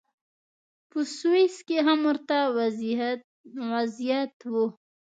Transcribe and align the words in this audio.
په 0.89 0.99
سویس 1.17 1.55
کې 1.67 1.77
هم 1.87 1.99
ورته 2.09 2.37
وضعیت 3.69 4.37
و. 4.53 4.55